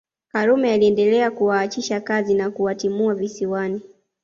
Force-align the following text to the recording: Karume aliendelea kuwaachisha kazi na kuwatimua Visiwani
Karume 0.27 0.71
aliendelea 0.73 1.31
kuwaachisha 1.31 2.01
kazi 2.01 2.33
na 2.33 2.49
kuwatimua 2.51 3.15
Visiwani 3.15 3.81